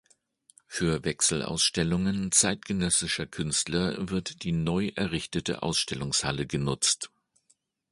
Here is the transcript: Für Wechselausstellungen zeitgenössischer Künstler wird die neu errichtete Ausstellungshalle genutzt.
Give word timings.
Für 0.65 1.03
Wechselausstellungen 1.05 2.31
zeitgenössischer 2.31 3.27
Künstler 3.27 4.09
wird 4.09 4.41
die 4.41 4.51
neu 4.51 4.91
errichtete 4.95 5.61
Ausstellungshalle 5.61 6.47
genutzt. 6.47 7.11